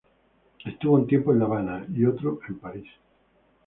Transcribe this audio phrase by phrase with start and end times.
[0.65, 2.87] Estuvo un tiempo en La Habana y otro en París.